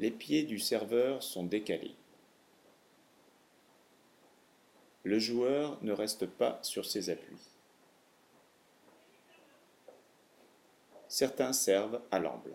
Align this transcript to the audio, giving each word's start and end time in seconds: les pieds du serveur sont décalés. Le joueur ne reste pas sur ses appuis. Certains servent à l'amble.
les 0.00 0.10
pieds 0.10 0.44
du 0.44 0.58
serveur 0.58 1.22
sont 1.22 1.44
décalés. 1.44 1.94
Le 5.04 5.18
joueur 5.18 5.76
ne 5.82 5.92
reste 5.92 6.24
pas 6.24 6.58
sur 6.62 6.86
ses 6.86 7.10
appuis. 7.10 7.36
Certains 11.06 11.52
servent 11.52 12.00
à 12.10 12.18
l'amble. 12.18 12.54